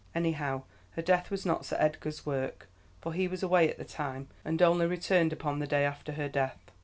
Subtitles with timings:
[0.15, 0.63] Anyhow,
[0.93, 2.67] her death was not Sir Edgar's work,
[3.01, 6.27] for he was away at the time, and only returned upon the day after her
[6.27, 6.71] death.